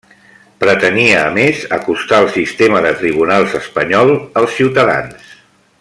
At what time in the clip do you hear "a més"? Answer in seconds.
1.25-1.59